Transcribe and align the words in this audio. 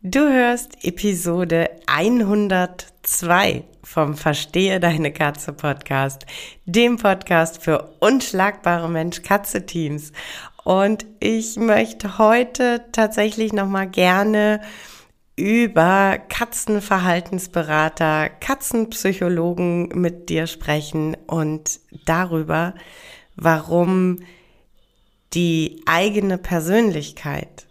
Du 0.00 0.20
hörst 0.20 0.84
Episode 0.84 1.70
102 1.88 3.64
vom 3.82 4.14
Verstehe 4.14 4.78
deine 4.78 5.12
Katze 5.12 5.52
Podcast, 5.52 6.24
dem 6.66 6.98
Podcast 6.98 7.60
für 7.60 7.96
unschlagbare 7.98 8.88
Mensch-Katze-Teams. 8.88 10.12
Und 10.62 11.04
ich 11.18 11.56
möchte 11.56 12.16
heute 12.16 12.84
tatsächlich 12.92 13.52
nochmal 13.52 13.88
gerne 13.88 14.60
über 15.34 16.18
Katzenverhaltensberater, 16.28 18.28
Katzenpsychologen 18.28 19.88
mit 20.00 20.28
dir 20.28 20.46
sprechen 20.46 21.16
und 21.26 21.80
darüber, 22.04 22.76
warum 23.34 24.20
die 25.34 25.82
eigene 25.86 26.38
Persönlichkeit 26.38 27.66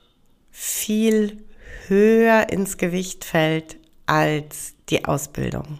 viel 0.52 1.47
höher 1.88 2.50
ins 2.50 2.78
Gewicht 2.78 3.26
fällt 3.26 3.78
als 4.06 4.76
die 4.90 5.06
Ausbildung. 5.06 5.80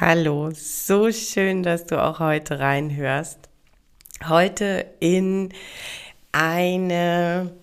Hallo, 0.00 0.50
so 0.54 1.12
schön, 1.12 1.62
dass 1.62 1.84
du 1.84 2.02
auch 2.02 2.20
heute 2.20 2.58
reinhörst. 2.58 3.38
Heute 4.26 4.86
in 4.98 5.52
eine, 6.32 7.54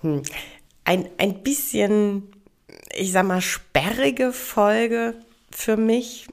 hm, 0.00 0.22
ein, 0.84 1.10
ein 1.18 1.42
bisschen, 1.42 2.32
ich 2.90 3.12
sag 3.12 3.26
mal, 3.26 3.42
sperrige 3.42 4.32
Folge 4.32 5.14
für 5.50 5.76
mich. 5.76 6.26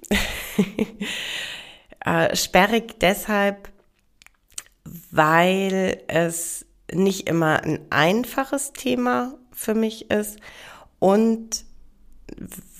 äh, 2.05 2.33
sperrig 2.33 3.01
deshalb, 3.01 3.67
weil 5.11 6.01
es 6.07 6.65
nicht 6.93 7.27
immer 7.27 7.61
ein 7.61 7.79
einfaches 7.89 8.71
Thema 8.71 9.37
für 9.51 9.75
mich 9.75 10.11
ist 10.11 10.39
und 10.99 11.65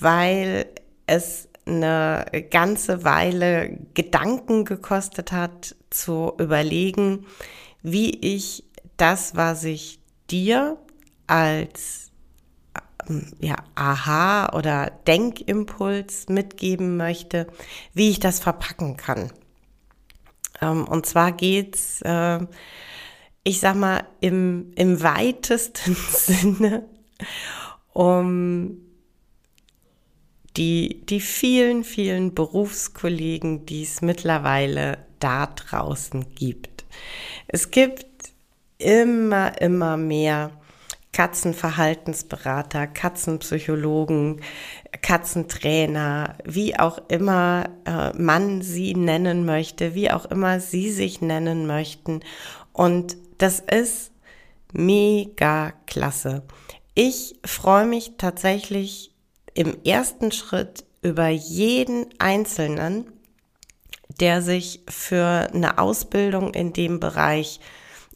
weil 0.00 0.64
es 1.04 1.50
eine 1.66 2.26
ganze 2.50 3.04
Weile 3.04 3.78
Gedanken 3.94 4.64
gekostet 4.64 5.32
hat, 5.32 5.76
zu 5.90 6.32
überlegen, 6.38 7.26
wie 7.82 8.10
ich 8.10 8.64
das, 8.96 9.36
was 9.36 9.64
ich 9.64 10.00
dir 10.30 10.78
als 11.26 12.10
ähm, 13.08 13.32
ja, 13.40 13.56
Aha 13.74 14.56
oder 14.56 14.90
Denkimpuls 15.06 16.28
mitgeben 16.28 16.96
möchte, 16.96 17.46
wie 17.94 18.10
ich 18.10 18.20
das 18.20 18.40
verpacken 18.40 18.96
kann. 18.96 19.32
Ähm, 20.60 20.86
und 20.86 21.06
zwar 21.06 21.32
geht's, 21.32 22.00
äh, 22.02 22.40
ich 23.44 23.60
sag 23.60 23.76
mal, 23.76 24.04
im, 24.20 24.72
im 24.76 25.02
weitesten 25.02 25.94
Sinne 26.10 26.88
um 27.92 28.78
die, 30.56 31.04
die 31.06 31.20
vielen, 31.20 31.84
vielen 31.84 32.34
Berufskollegen, 32.34 33.66
die 33.66 33.82
es 33.82 34.02
mittlerweile 34.02 34.98
da 35.18 35.46
draußen 35.46 36.34
gibt. 36.34 36.84
Es 37.48 37.70
gibt 37.70 38.06
immer, 38.78 39.60
immer 39.60 39.96
mehr 39.96 40.50
Katzenverhaltensberater, 41.12 42.86
Katzenpsychologen, 42.86 44.40
Katzentrainer, 45.02 46.38
wie 46.44 46.78
auch 46.78 46.98
immer 47.08 47.68
äh, 47.84 48.16
man 48.18 48.62
sie 48.62 48.94
nennen 48.94 49.44
möchte, 49.44 49.94
wie 49.94 50.10
auch 50.10 50.24
immer 50.26 50.58
sie 50.60 50.90
sich 50.90 51.20
nennen 51.20 51.66
möchten. 51.66 52.20
Und 52.72 53.16
das 53.38 53.60
ist 53.60 54.12
mega 54.72 55.72
klasse. 55.86 56.42
Ich 56.94 57.36
freue 57.44 57.86
mich 57.86 58.12
tatsächlich 58.16 59.11
im 59.54 59.76
ersten 59.84 60.32
Schritt 60.32 60.84
über 61.02 61.28
jeden 61.28 62.06
Einzelnen, 62.18 63.06
der 64.20 64.42
sich 64.42 64.80
für 64.88 65.50
eine 65.52 65.78
Ausbildung 65.78 66.54
in 66.54 66.72
dem 66.72 67.00
Bereich 67.00 67.60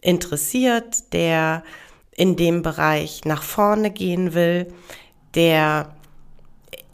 interessiert, 0.00 1.12
der 1.12 1.64
in 2.12 2.36
dem 2.36 2.62
Bereich 2.62 3.24
nach 3.24 3.42
vorne 3.42 3.90
gehen 3.90 4.34
will, 4.34 4.72
der 5.34 5.94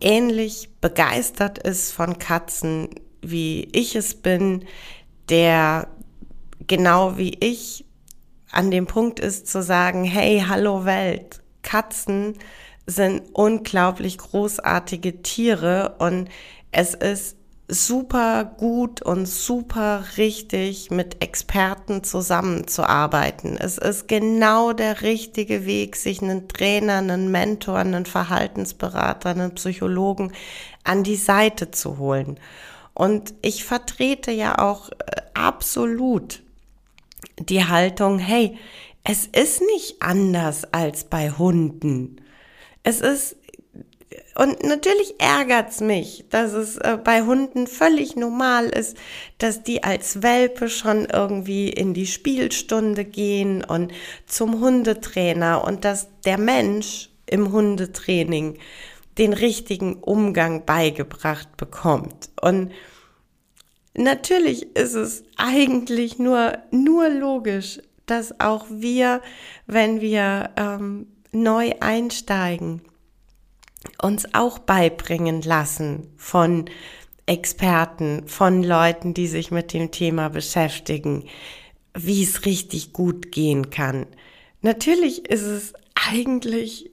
ähnlich 0.00 0.70
begeistert 0.80 1.58
ist 1.58 1.92
von 1.92 2.18
Katzen, 2.18 2.88
wie 3.20 3.68
ich 3.72 3.94
es 3.94 4.14
bin, 4.14 4.64
der 5.28 5.88
genau 6.66 7.16
wie 7.16 7.36
ich 7.38 7.84
an 8.50 8.70
dem 8.70 8.86
Punkt 8.86 9.20
ist 9.20 9.46
zu 9.46 9.62
sagen, 9.62 10.04
hey, 10.04 10.44
hallo 10.46 10.84
Welt, 10.84 11.40
Katzen 11.62 12.36
sind 12.86 13.22
unglaublich 13.32 14.18
großartige 14.18 15.22
Tiere 15.22 15.96
und 15.98 16.28
es 16.72 16.94
ist 16.94 17.36
super 17.68 18.44
gut 18.44 19.02
und 19.02 19.26
super 19.26 20.04
richtig 20.16 20.90
mit 20.90 21.22
Experten 21.22 22.04
zusammenzuarbeiten. 22.04 23.56
Es 23.56 23.78
ist 23.78 24.08
genau 24.08 24.72
der 24.72 25.02
richtige 25.02 25.64
Weg, 25.64 25.96
sich 25.96 26.22
einen 26.22 26.48
Trainer, 26.48 26.98
einen 26.98 27.30
Mentor, 27.30 27.78
einen 27.78 28.04
Verhaltensberater, 28.04 29.30
einen 29.30 29.54
Psychologen 29.54 30.32
an 30.84 31.02
die 31.02 31.16
Seite 31.16 31.70
zu 31.70 31.98
holen. 31.98 32.38
Und 32.94 33.34
ich 33.40 33.64
vertrete 33.64 34.32
ja 34.32 34.58
auch 34.58 34.90
äh, 34.90 35.22
absolut 35.34 36.42
die 37.38 37.64
Haltung, 37.64 38.18
hey, 38.18 38.58
es 39.04 39.26
ist 39.26 39.62
nicht 39.62 40.02
anders 40.02 40.72
als 40.72 41.04
bei 41.04 41.30
Hunden. 41.30 42.21
Es 42.82 43.00
ist, 43.00 43.36
und 44.34 44.62
natürlich 44.64 45.14
ärgert's 45.18 45.80
mich, 45.80 46.24
dass 46.30 46.52
es 46.52 46.76
äh, 46.78 46.98
bei 47.02 47.22
Hunden 47.22 47.66
völlig 47.66 48.16
normal 48.16 48.66
ist, 48.66 48.96
dass 49.38 49.62
die 49.62 49.84
als 49.84 50.22
Welpe 50.22 50.68
schon 50.68 51.06
irgendwie 51.06 51.68
in 51.68 51.94
die 51.94 52.06
Spielstunde 52.06 53.04
gehen 53.04 53.62
und 53.62 53.92
zum 54.26 54.60
Hundetrainer 54.60 55.64
und 55.64 55.84
dass 55.84 56.08
der 56.24 56.38
Mensch 56.38 57.10
im 57.26 57.52
Hundetraining 57.52 58.58
den 59.18 59.32
richtigen 59.32 59.96
Umgang 59.96 60.64
beigebracht 60.64 61.56
bekommt. 61.56 62.30
Und 62.40 62.72
natürlich 63.94 64.74
ist 64.76 64.94
es 64.94 65.24
eigentlich 65.36 66.18
nur, 66.18 66.58
nur 66.70 67.08
logisch, 67.10 67.80
dass 68.06 68.40
auch 68.40 68.66
wir, 68.68 69.20
wenn 69.66 70.00
wir 70.00 70.50
ähm, 70.56 71.11
neu 71.32 71.72
einsteigen, 71.80 72.82
uns 74.00 74.34
auch 74.34 74.58
beibringen 74.58 75.42
lassen 75.42 76.12
von 76.16 76.66
Experten, 77.26 78.28
von 78.28 78.62
Leuten, 78.62 79.14
die 79.14 79.26
sich 79.26 79.50
mit 79.50 79.72
dem 79.72 79.90
Thema 79.90 80.28
beschäftigen, 80.28 81.24
wie 81.94 82.22
es 82.22 82.44
richtig 82.44 82.92
gut 82.92 83.32
gehen 83.32 83.70
kann. 83.70 84.06
Natürlich 84.60 85.28
ist 85.28 85.42
es 85.42 85.72
eigentlich 85.94 86.90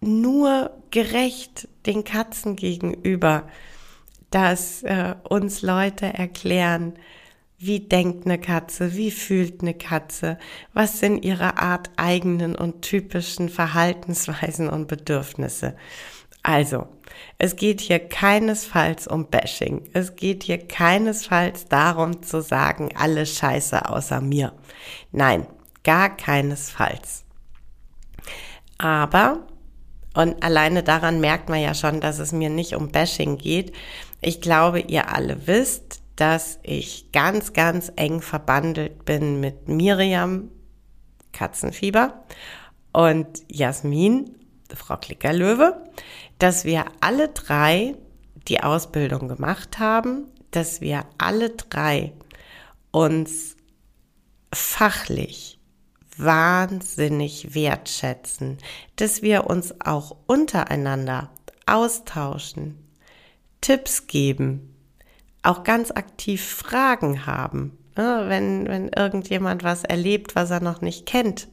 nur 0.00 0.70
gerecht 0.90 1.68
den 1.86 2.04
Katzen 2.04 2.56
gegenüber, 2.56 3.48
dass 4.30 4.82
äh, 4.82 5.14
uns 5.28 5.62
Leute 5.62 6.06
erklären, 6.06 6.94
wie 7.58 7.80
denkt 7.80 8.24
eine 8.24 8.38
Katze? 8.38 8.94
Wie 8.94 9.10
fühlt 9.10 9.62
eine 9.62 9.74
Katze? 9.74 10.38
Was 10.74 11.00
sind 11.00 11.24
ihre 11.24 11.58
Art 11.58 11.90
eigenen 11.96 12.54
und 12.54 12.82
typischen 12.82 13.48
Verhaltensweisen 13.48 14.68
und 14.68 14.86
Bedürfnisse? 14.86 15.74
Also, 16.44 16.86
es 17.36 17.56
geht 17.56 17.80
hier 17.80 17.98
keinesfalls 17.98 19.08
um 19.08 19.26
Bashing. 19.26 19.90
Es 19.92 20.14
geht 20.14 20.44
hier 20.44 20.58
keinesfalls 20.58 21.66
darum 21.66 22.22
zu 22.22 22.42
sagen, 22.42 22.90
alle 22.94 23.26
Scheiße 23.26 23.88
außer 23.88 24.20
mir. 24.20 24.52
Nein, 25.10 25.44
gar 25.82 26.16
keinesfalls. 26.16 27.24
Aber, 28.78 29.48
und 30.14 30.44
alleine 30.44 30.84
daran 30.84 31.20
merkt 31.20 31.48
man 31.48 31.60
ja 31.60 31.74
schon, 31.74 32.00
dass 32.00 32.20
es 32.20 32.30
mir 32.30 32.50
nicht 32.50 32.76
um 32.76 32.92
Bashing 32.92 33.36
geht. 33.36 33.74
Ich 34.20 34.40
glaube, 34.40 34.78
ihr 34.78 35.12
alle 35.12 35.48
wisst, 35.48 36.02
dass 36.18 36.58
ich 36.64 37.12
ganz, 37.12 37.52
ganz 37.52 37.92
eng 37.94 38.20
verbandelt 38.22 39.04
bin 39.04 39.38
mit 39.38 39.68
Miriam 39.68 40.50
Katzenfieber 41.32 42.24
und 42.92 43.44
Jasmin, 43.48 44.34
Frau 44.74 44.96
Klickerlöwe, 44.96 45.80
dass 46.40 46.64
wir 46.64 46.86
alle 47.00 47.28
drei 47.28 47.94
die 48.48 48.60
Ausbildung 48.60 49.28
gemacht 49.28 49.78
haben, 49.78 50.26
dass 50.50 50.80
wir 50.80 51.04
alle 51.18 51.50
drei 51.50 52.12
uns 52.90 53.56
fachlich 54.52 55.60
wahnsinnig 56.16 57.54
wertschätzen, 57.54 58.58
dass 58.96 59.22
wir 59.22 59.46
uns 59.46 59.80
auch 59.80 60.16
untereinander 60.26 61.30
austauschen, 61.66 62.76
Tipps 63.60 64.08
geben, 64.08 64.74
auch 65.42 65.64
ganz 65.64 65.90
aktiv 65.90 66.44
Fragen 66.44 67.26
haben, 67.26 67.78
ne, 67.96 68.24
wenn, 68.28 68.66
wenn 68.68 68.88
irgendjemand 68.88 69.62
was 69.62 69.84
erlebt, 69.84 70.36
was 70.36 70.50
er 70.50 70.60
noch 70.60 70.80
nicht 70.80 71.06
kennt. 71.06 71.48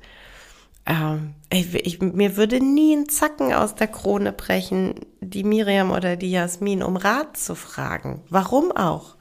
Ähm, 0.85 1.33
ich, 1.51 1.73
ich, 1.73 2.01
mir 2.01 2.37
würde 2.37 2.59
nie 2.59 2.95
ein 2.95 3.09
Zacken 3.09 3.53
aus 3.53 3.75
der 3.75 3.87
Krone 3.87 4.31
brechen, 4.31 4.95
die 5.21 5.43
Miriam 5.43 5.91
oder 5.91 6.15
die 6.15 6.31
Jasmin 6.31 6.83
um 6.83 6.95
Rat 6.95 7.37
zu 7.37 7.55
fragen. 7.55 8.21
Warum 8.29 8.71
auch? 8.71 9.15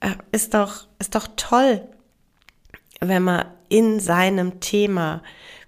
Äh, 0.00 0.14
ist 0.32 0.54
doch, 0.54 0.86
ist 0.98 1.14
doch 1.14 1.28
toll, 1.36 1.86
wenn 3.00 3.22
man 3.22 3.46
in 3.68 4.00
seinem 4.00 4.60
Thema 4.60 5.22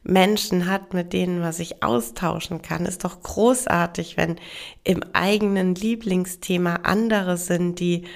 Menschen 0.09 0.67
hat, 0.67 0.95
mit 0.95 1.13
denen 1.13 1.41
man 1.41 1.53
sich 1.53 1.83
austauschen 1.83 2.63
kann. 2.63 2.87
Ist 2.87 3.05
doch 3.05 3.23
großartig, 3.23 4.17
wenn 4.17 4.37
im 4.83 5.03
eigenen 5.13 5.75
Lieblingsthema 5.75 6.81
andere 6.83 7.37
sind, 7.37 7.79
die 7.79 8.07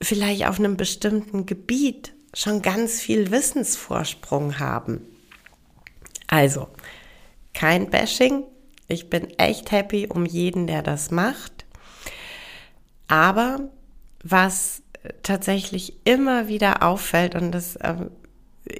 vielleicht 0.00 0.46
auf 0.48 0.58
einem 0.58 0.76
bestimmten 0.76 1.46
Gebiet 1.46 2.14
schon 2.34 2.62
ganz 2.62 3.00
viel 3.00 3.30
Wissensvorsprung 3.30 4.58
haben. 4.58 5.02
Also, 6.26 6.68
kein 7.52 7.90
Bashing. 7.90 8.44
Ich 8.88 9.10
bin 9.10 9.28
echt 9.38 9.70
happy 9.70 10.06
um 10.08 10.24
jeden, 10.24 10.66
der 10.66 10.82
das 10.82 11.10
macht. 11.10 11.66
Aber 13.08 13.68
was 14.24 14.82
tatsächlich 15.22 15.94
immer 16.04 16.48
wieder 16.48 16.82
auffällt, 16.82 17.34
und 17.34 17.52
das 17.52 17.76
äh, 17.76 18.06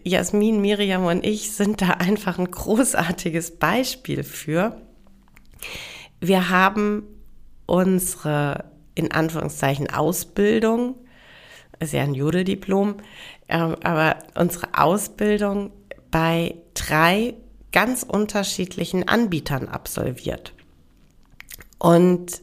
Jasmin, 0.04 0.60
Miriam 0.60 1.04
und 1.04 1.24
ich 1.24 1.52
sind 1.52 1.82
da 1.82 1.90
einfach 1.90 2.38
ein 2.38 2.50
großartiges 2.50 3.58
Beispiel 3.58 4.24
für. 4.24 4.80
Wir 6.20 6.50
haben 6.50 7.04
unsere 7.66 8.72
in 8.94 9.10
Anführungszeichen 9.10 9.90
Ausbildung, 9.90 10.96
ist 11.80 11.92
ja 11.92 12.02
ein 12.02 12.14
Jodeldiplom, 12.14 12.96
äh, 13.48 13.56
aber 13.56 14.18
unsere 14.34 14.68
Ausbildung 14.78 15.72
bei 16.10 16.56
drei 16.74 17.34
ganz 17.72 18.02
unterschiedlichen 18.02 19.08
Anbietern 19.08 19.68
absolviert. 19.68 20.52
Und 21.78 22.42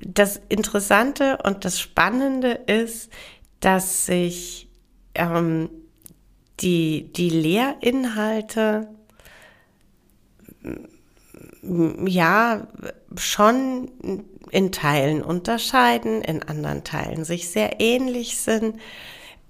das 0.00 0.40
Interessante 0.48 1.38
und 1.42 1.64
das 1.64 1.80
Spannende 1.80 2.52
ist, 2.52 3.10
dass 3.60 4.06
sich 4.06 4.65
ähm, 5.16 5.68
die, 6.60 7.12
die 7.12 7.30
Lehrinhalte 7.30 8.88
ja 12.06 12.66
schon 13.16 13.90
in 14.50 14.72
Teilen 14.72 15.22
unterscheiden, 15.22 16.22
in 16.22 16.42
anderen 16.42 16.84
Teilen 16.84 17.24
sich 17.24 17.50
sehr 17.50 17.80
ähnlich 17.80 18.38
sind, 18.38 18.80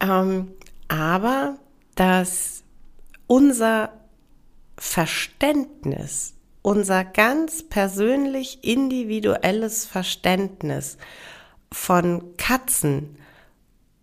ähm, 0.00 0.52
aber 0.88 1.58
dass 1.94 2.62
unser 3.26 3.92
Verständnis, 4.78 6.34
unser 6.62 7.04
ganz 7.04 7.62
persönlich 7.62 8.64
individuelles 8.64 9.84
Verständnis 9.84 10.96
von 11.72 12.36
Katzen, 12.36 13.16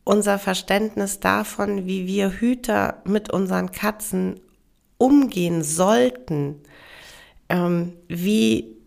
unser 0.03 0.37
Verständnis 0.39 1.19
davon, 1.19 1.85
wie 1.85 2.07
wir 2.07 2.29
Hüter 2.29 3.01
mit 3.05 3.31
unseren 3.31 3.71
Katzen 3.71 4.39
umgehen 4.97 5.63
sollten, 5.63 6.61
ähm, 7.49 7.93
wie 8.07 8.77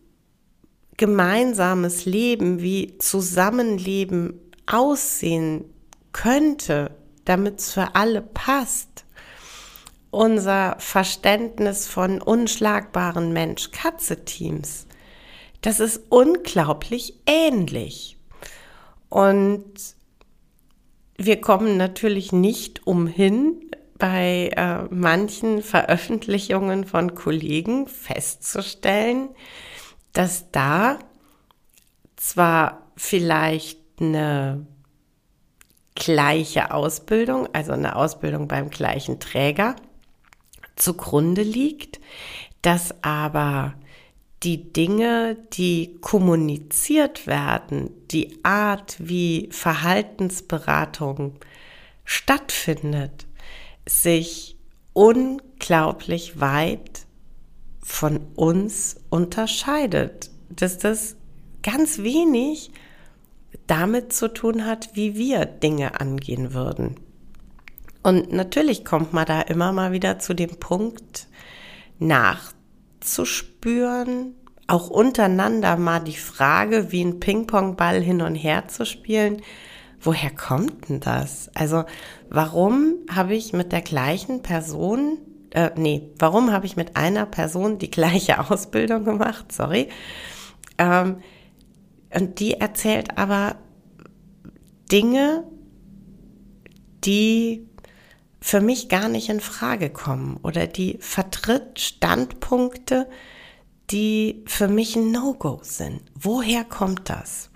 gemeinsames 0.96 2.04
Leben, 2.04 2.60
wie 2.60 2.98
Zusammenleben 2.98 4.40
aussehen 4.66 5.64
könnte, 6.12 6.90
damit 7.24 7.60
es 7.60 7.72
für 7.72 7.94
alle 7.94 8.22
passt. 8.22 9.04
Unser 10.10 10.76
Verständnis 10.78 11.86
von 11.86 12.22
unschlagbaren 12.22 13.32
Mensch-Katze-Teams, 13.32 14.86
das 15.60 15.80
ist 15.80 16.00
unglaublich 16.08 17.20
ähnlich. 17.26 18.16
Und 19.10 19.95
wir 21.18 21.40
kommen 21.40 21.76
natürlich 21.76 22.32
nicht 22.32 22.86
umhin, 22.86 23.66
bei 23.98 24.50
äh, 24.56 24.82
manchen 24.94 25.62
Veröffentlichungen 25.62 26.84
von 26.84 27.14
Kollegen 27.14 27.86
festzustellen, 27.88 29.28
dass 30.12 30.50
da 30.50 30.98
zwar 32.16 32.90
vielleicht 32.96 33.78
eine 34.00 34.66
gleiche 35.94 36.72
Ausbildung, 36.72 37.48
also 37.52 37.72
eine 37.72 37.96
Ausbildung 37.96 38.48
beim 38.48 38.70
gleichen 38.70 39.18
Träger 39.18 39.76
zugrunde 40.76 41.42
liegt, 41.42 42.00
dass 42.60 43.02
aber 43.02 43.74
die 44.42 44.72
Dinge, 44.72 45.36
die 45.54 45.96
kommuniziert 46.00 47.26
werden, 47.26 47.90
die 48.10 48.38
Art, 48.44 48.96
wie 48.98 49.48
Verhaltensberatung 49.50 51.34
stattfindet, 52.04 53.26
sich 53.86 54.56
unglaublich 54.92 56.40
weit 56.40 57.06
von 57.82 58.20
uns 58.34 58.96
unterscheidet. 59.10 60.30
Dass 60.50 60.78
das 60.78 61.16
ganz 61.62 61.98
wenig 61.98 62.70
damit 63.66 64.12
zu 64.12 64.32
tun 64.32 64.64
hat, 64.66 64.90
wie 64.94 65.16
wir 65.16 65.44
Dinge 65.44 66.00
angehen 66.00 66.54
würden. 66.54 66.96
Und 68.02 68.32
natürlich 68.32 68.84
kommt 68.84 69.12
man 69.12 69.26
da 69.26 69.40
immer 69.40 69.72
mal 69.72 69.90
wieder 69.90 70.20
zu 70.20 70.34
dem 70.34 70.60
Punkt, 70.60 71.26
nachzuspüren, 73.06 74.34
auch 74.66 74.90
untereinander 74.90 75.76
mal 75.76 76.00
die 76.00 76.16
Frage, 76.16 76.90
wie 76.90 77.04
ein 77.04 77.20
Ping-Pong-Ball 77.20 78.00
hin 78.00 78.20
und 78.20 78.34
her 78.34 78.66
zu 78.66 78.84
spielen. 78.84 79.42
Woher 80.00 80.30
kommt 80.30 80.88
denn 80.88 81.00
das? 81.00 81.50
Also, 81.54 81.84
warum 82.28 82.94
habe 83.10 83.34
ich 83.34 83.52
mit 83.52 83.72
der 83.72 83.82
gleichen 83.82 84.42
Person, 84.42 85.18
äh, 85.50 85.70
nee, 85.76 86.10
warum 86.18 86.52
habe 86.52 86.66
ich 86.66 86.76
mit 86.76 86.96
einer 86.96 87.26
Person 87.26 87.78
die 87.78 87.90
gleiche 87.90 88.38
Ausbildung 88.50 89.04
gemacht? 89.04 89.52
Sorry. 89.52 89.88
Ähm, 90.78 91.18
und 92.12 92.40
die 92.40 92.54
erzählt 92.54 93.16
aber 93.18 93.56
Dinge, 94.90 95.44
die 97.04 97.65
für 98.46 98.60
mich 98.60 98.88
gar 98.88 99.08
nicht 99.08 99.28
in 99.28 99.40
Frage 99.40 99.90
kommen 99.90 100.38
oder 100.44 100.68
die 100.68 100.98
vertritt 101.00 101.80
Standpunkte, 101.80 103.08
die 103.90 104.44
für 104.46 104.68
mich 104.68 104.94
ein 104.94 105.10
No-Go 105.10 105.58
sind. 105.64 106.00
Woher 106.14 106.62
kommt 106.62 107.10
das? 107.10 107.50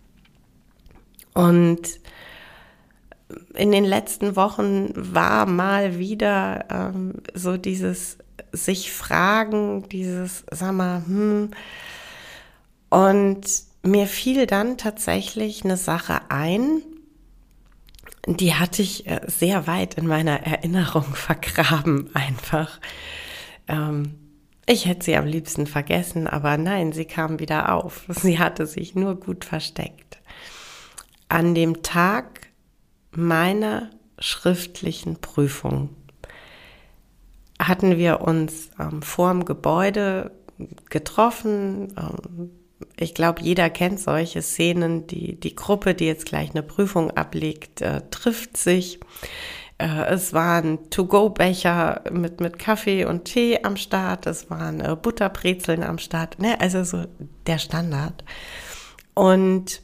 Und 1.33 2.01
in 3.55 3.71
den 3.71 3.85
letzten 3.85 4.35
Wochen 4.35 4.91
war 4.97 5.47
mal 5.47 6.01
wieder 6.01 6.65
ähm, 6.69 7.23
so 7.35 7.57
dieses 7.57 8.19
sich 8.51 8.91
fragen, 8.91 9.89
dieses, 9.91 10.43
sag 10.51 10.73
mal, 10.73 11.05
hm, 11.07 11.51
und 12.89 13.45
mir 13.85 14.09
fiel 14.09 14.47
dann 14.47 14.77
tatsächlich 14.77 15.65
eine 15.65 15.77
Sache 15.77 16.23
ein, 16.31 16.83
die 18.27 18.55
hatte 18.55 18.83
ich 18.83 19.07
äh, 19.07 19.21
sehr 19.27 19.67
weit 19.67 19.95
in 19.95 20.07
meiner 20.07 20.41
Erinnerung 20.43 21.05
vergraben 21.15 22.11
einfach. 22.15 22.81
Ähm, 23.69 24.17
Ich 24.67 24.87
hätte 24.87 25.05
sie 25.05 25.17
am 25.17 25.27
liebsten 25.27 25.67
vergessen, 25.67 26.27
aber 26.29 26.57
nein, 26.57 26.93
sie 26.93 27.05
kam 27.07 27.41
wieder 27.41 27.75
auf. 27.75 28.05
Sie 28.09 28.39
hatte 28.39 28.67
sich 28.67 28.95
nur 28.95 29.17
gut 29.19 29.45
versteckt. 29.45 30.19
An 31.29 31.55
dem 31.55 31.83
Tag 31.83 32.49
meiner 33.13 33.91
schriftlichen 34.19 35.17
Prüfung 35.21 35.91
hatten 37.61 37.99
wir 37.99 38.21
uns 38.21 38.71
ähm, 38.79 39.03
vor 39.03 39.33
dem 39.33 39.45
Gebäude 39.45 40.31
getroffen. 40.89 41.95
Ähm, 41.99 42.51
ich 43.01 43.15
glaube, 43.15 43.41
jeder 43.41 43.71
kennt 43.71 43.99
solche 43.99 44.43
Szenen. 44.43 45.07
Die, 45.07 45.41
die 45.41 45.57
Gruppe, 45.57 45.95
die 45.95 46.05
jetzt 46.05 46.27
gleich 46.27 46.51
eine 46.51 46.63
Prüfung 46.63 47.11
ablegt, 47.11 47.81
äh, 47.81 48.03
trifft 48.11 48.59
sich. 48.59 49.01
Äh, 49.79 50.05
es 50.09 50.35
waren 50.35 50.91
To-Go-Becher 50.91 52.03
mit, 52.13 52.41
mit 52.41 52.59
Kaffee 52.59 53.07
und 53.07 53.25
Tee 53.25 53.65
am 53.65 53.77
Start. 53.77 54.27
Es 54.27 54.51
waren 54.51 54.81
äh, 54.81 54.97
Butterbrezeln 55.01 55.83
am 55.83 55.97
Start. 55.97 56.39
Ne? 56.39 56.61
Also 56.61 56.85
so 56.85 57.07
der 57.47 57.57
Standard. 57.57 58.23
Und 59.15 59.81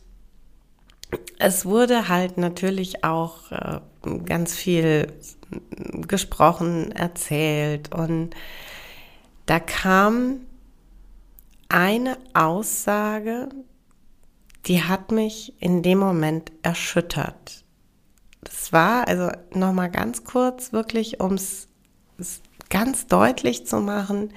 es 1.38 1.64
wurde 1.64 2.08
halt 2.08 2.36
natürlich 2.36 3.02
auch 3.02 3.50
äh, 3.50 3.80
ganz 4.26 4.54
viel 4.54 5.10
gesprochen, 6.06 6.92
erzählt. 6.92 7.94
Und 7.94 8.34
da 9.46 9.58
kam 9.58 10.40
eine 11.68 12.18
Aussage, 12.34 13.48
die 14.66 14.82
hat 14.82 15.12
mich 15.12 15.54
in 15.60 15.82
dem 15.82 15.98
Moment 15.98 16.52
erschüttert. 16.62 17.64
Das 18.42 18.72
war, 18.72 19.08
also 19.08 19.30
nochmal 19.52 19.90
ganz 19.90 20.24
kurz, 20.24 20.72
wirklich, 20.72 21.20
um 21.20 21.34
es 21.34 21.68
ganz 22.68 23.06
deutlich 23.06 23.66
zu 23.66 23.80
machen, 23.80 24.32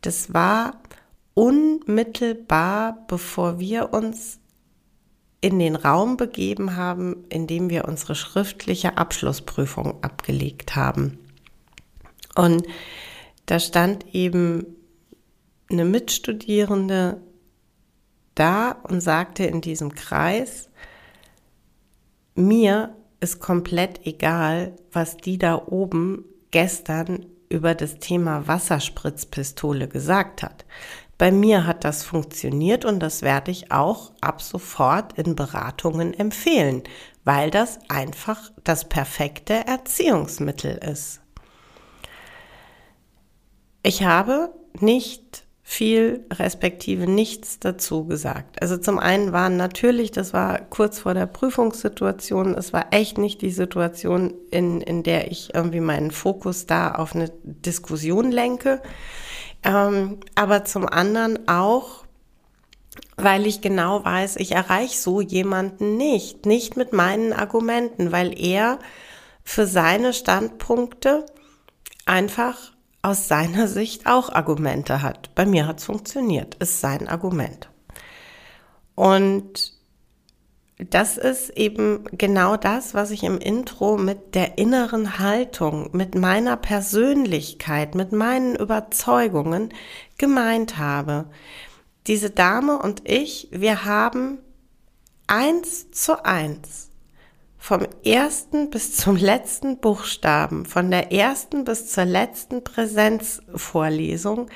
das 0.00 0.32
war 0.32 0.80
unmittelbar, 1.34 3.04
bevor 3.06 3.58
wir 3.58 3.92
uns 3.92 4.38
in 5.40 5.58
den 5.58 5.76
Raum 5.76 6.16
begeben 6.16 6.76
haben, 6.76 7.24
in 7.28 7.46
dem 7.46 7.68
wir 7.68 7.86
unsere 7.86 8.14
schriftliche 8.14 8.96
Abschlussprüfung 8.96 10.02
abgelegt 10.02 10.76
haben. 10.76 11.18
Und 12.34 12.66
da 13.46 13.58
stand 13.58 14.14
eben 14.14 14.64
eine 15.72 15.84
Mitstudierende 15.84 17.20
da 18.34 18.72
und 18.88 19.00
sagte 19.00 19.44
in 19.44 19.60
diesem 19.60 19.94
Kreis, 19.94 20.68
mir 22.34 22.96
ist 23.20 23.40
komplett 23.40 24.06
egal, 24.06 24.76
was 24.90 25.16
die 25.16 25.38
da 25.38 25.56
oben 25.66 26.24
gestern 26.50 27.26
über 27.48 27.74
das 27.74 27.98
Thema 27.98 28.46
Wasserspritzpistole 28.48 29.86
gesagt 29.88 30.42
hat. 30.42 30.64
Bei 31.18 31.30
mir 31.30 31.66
hat 31.66 31.84
das 31.84 32.02
funktioniert 32.02 32.84
und 32.84 32.98
das 33.00 33.22
werde 33.22 33.50
ich 33.50 33.70
auch 33.70 34.12
ab 34.20 34.42
sofort 34.42 35.12
in 35.18 35.36
Beratungen 35.36 36.14
empfehlen, 36.14 36.82
weil 37.24 37.50
das 37.50 37.78
einfach 37.88 38.50
das 38.64 38.88
perfekte 38.88 39.54
Erziehungsmittel 39.66 40.78
ist. 40.78 41.20
Ich 43.84 44.02
habe 44.02 44.52
nicht 44.80 45.44
viel 45.72 46.26
respektive 46.30 47.10
nichts 47.10 47.58
dazu 47.58 48.04
gesagt. 48.04 48.60
Also 48.60 48.76
zum 48.76 48.98
einen 48.98 49.32
waren 49.32 49.56
natürlich, 49.56 50.10
das 50.10 50.34
war 50.34 50.58
kurz 50.58 50.98
vor 50.98 51.14
der 51.14 51.24
Prüfungssituation, 51.24 52.54
es 52.54 52.74
war 52.74 52.88
echt 52.90 53.16
nicht 53.16 53.40
die 53.40 53.50
Situation, 53.50 54.34
in, 54.50 54.82
in 54.82 55.02
der 55.02 55.30
ich 55.30 55.54
irgendwie 55.54 55.80
meinen 55.80 56.10
Fokus 56.10 56.66
da 56.66 56.92
auf 56.92 57.14
eine 57.14 57.32
Diskussion 57.42 58.30
lenke. 58.30 58.82
Ähm, 59.62 60.18
aber 60.34 60.66
zum 60.66 60.86
anderen 60.86 61.48
auch, 61.48 62.04
weil 63.16 63.46
ich 63.46 63.62
genau 63.62 64.04
weiß, 64.04 64.36
ich 64.36 64.52
erreiche 64.52 64.98
so 64.98 65.22
jemanden 65.22 65.96
nicht, 65.96 66.44
nicht 66.44 66.76
mit 66.76 66.92
meinen 66.92 67.32
Argumenten, 67.32 68.12
weil 68.12 68.38
er 68.38 68.78
für 69.42 69.66
seine 69.66 70.12
Standpunkte 70.12 71.24
einfach 72.04 72.71
aus 73.02 73.26
seiner 73.26 73.66
Sicht 73.66 74.06
auch 74.06 74.30
Argumente 74.30 75.02
hat. 75.02 75.34
Bei 75.34 75.44
mir 75.44 75.66
hat 75.66 75.80
es 75.80 75.84
funktioniert, 75.84 76.54
ist 76.56 76.80
sein 76.80 77.08
Argument. 77.08 77.68
Und 78.94 79.72
das 80.78 81.16
ist 81.16 81.50
eben 81.50 82.04
genau 82.12 82.56
das, 82.56 82.94
was 82.94 83.10
ich 83.10 83.24
im 83.24 83.38
Intro 83.38 83.96
mit 83.96 84.34
der 84.34 84.58
inneren 84.58 85.18
Haltung, 85.18 85.90
mit 85.92 86.14
meiner 86.14 86.56
Persönlichkeit, 86.56 87.94
mit 87.94 88.12
meinen 88.12 88.56
Überzeugungen 88.56 89.74
gemeint 90.18 90.78
habe. 90.78 91.26
Diese 92.06 92.30
Dame 92.30 92.78
und 92.78 93.08
ich, 93.08 93.48
wir 93.52 93.84
haben 93.84 94.38
eins 95.26 95.90
zu 95.90 96.24
eins 96.24 96.91
vom 97.62 97.86
ersten 98.04 98.70
bis 98.70 98.96
zum 98.96 99.14
letzten 99.14 99.78
Buchstaben, 99.78 100.66
von 100.66 100.90
der 100.90 101.12
ersten 101.12 101.62
bis 101.62 101.86
zur 101.86 102.04
letzten 102.06 102.64
Präsenzvorlesung 102.64 104.50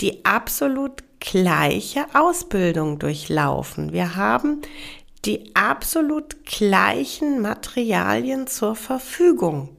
die 0.00 0.24
absolut 0.24 1.04
gleiche 1.20 2.06
Ausbildung 2.14 2.98
durchlaufen. 2.98 3.92
Wir 3.92 4.16
haben 4.16 4.62
die 5.26 5.54
absolut 5.54 6.46
gleichen 6.46 7.42
Materialien 7.42 8.46
zur 8.46 8.74
Verfügung. 8.74 9.76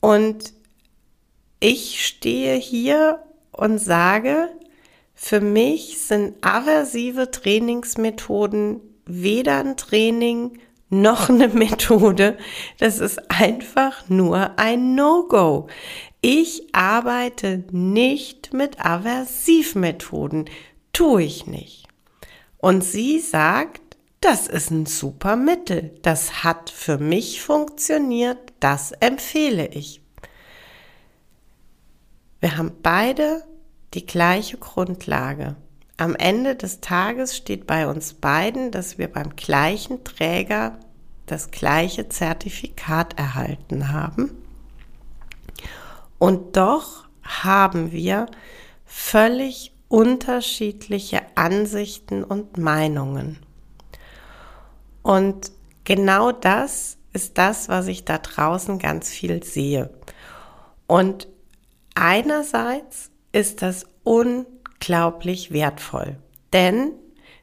Und 0.00 0.52
ich 1.60 2.04
stehe 2.04 2.56
hier 2.56 3.22
und 3.52 3.78
sage, 3.78 4.48
für 5.14 5.40
mich 5.40 6.00
sind 6.00 6.44
aversive 6.44 7.30
Trainingsmethoden 7.30 8.80
weder 9.06 9.60
ein 9.60 9.76
Training 9.76 10.58
noch 10.90 11.28
eine 11.28 11.48
Methode. 11.48 12.38
Das 12.78 12.98
ist 12.98 13.20
einfach 13.30 14.08
nur 14.08 14.58
ein 14.58 14.94
No-Go. 14.94 15.68
Ich 16.20 16.74
arbeite 16.74 17.64
nicht 17.70 18.52
mit 18.52 18.84
Aversivmethoden. 18.84 20.50
Tue 20.92 21.22
ich 21.22 21.46
nicht. 21.46 21.86
Und 22.58 22.82
sie 22.82 23.20
sagt, 23.20 23.82
das 24.20 24.48
ist 24.48 24.70
ein 24.70 24.86
super 24.86 25.36
Mittel. 25.36 25.94
Das 26.02 26.42
hat 26.42 26.70
für 26.70 26.98
mich 26.98 27.40
funktioniert. 27.40 28.38
Das 28.58 28.92
empfehle 28.92 29.68
ich. 29.68 30.00
Wir 32.40 32.56
haben 32.56 32.72
beide 32.82 33.44
die 33.94 34.06
gleiche 34.06 34.58
Grundlage. 34.58 35.56
Am 35.98 36.14
Ende 36.14 36.54
des 36.54 36.80
Tages 36.80 37.36
steht 37.36 37.66
bei 37.66 37.88
uns 37.88 38.14
beiden, 38.14 38.70
dass 38.70 38.98
wir 38.98 39.08
beim 39.08 39.34
gleichen 39.34 40.04
Träger 40.04 40.78
das 41.26 41.50
gleiche 41.50 42.08
Zertifikat 42.08 43.18
erhalten 43.18 43.92
haben. 43.92 44.30
Und 46.18 46.56
doch 46.56 47.08
haben 47.22 47.90
wir 47.90 48.26
völlig 48.84 49.74
unterschiedliche 49.88 51.20
Ansichten 51.34 52.22
und 52.22 52.58
Meinungen. 52.58 53.40
Und 55.02 55.50
genau 55.82 56.30
das 56.30 56.96
ist 57.12 57.38
das, 57.38 57.68
was 57.68 57.88
ich 57.88 58.04
da 58.04 58.18
draußen 58.18 58.78
ganz 58.78 59.10
viel 59.10 59.42
sehe. 59.42 59.90
Und 60.86 61.26
einerseits 61.96 63.10
ist 63.32 63.62
das 63.62 63.84
unglaublich 64.04 64.57
wertvoll, 64.80 66.16
denn 66.52 66.92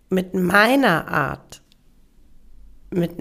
mit 0.09 0.33
meiner 0.33 1.07
Art, 1.07 1.61
mit 2.91 3.11